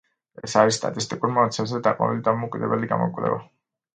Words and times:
ეს 0.47 0.53
არის 0.61 0.77
სტატისტიკურ 0.79 1.33
მონაცემებზე 1.35 1.81
დაყრდნობილი 1.87 2.25
დამოუკიდებელი 2.29 2.91
გამოკვლევა. 2.95 3.37